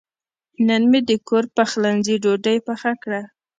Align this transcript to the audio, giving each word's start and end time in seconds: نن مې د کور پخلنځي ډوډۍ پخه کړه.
نن 0.67 0.81
مې 0.91 0.99
د 1.09 1.11
کور 1.27 1.43
پخلنځي 1.55 2.15
ډوډۍ 2.23 2.57
پخه 2.67 2.91
کړه. 3.03 3.21